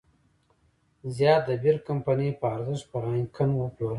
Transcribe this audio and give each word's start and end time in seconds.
زیات 1.15 1.41
د 1.47 1.49
بیر 1.63 1.77
کمپنۍ 1.87 2.29
په 2.39 2.45
ارزښت 2.55 2.83
پر 2.91 3.01
هاینکن 3.09 3.49
وپلوره. 3.55 3.89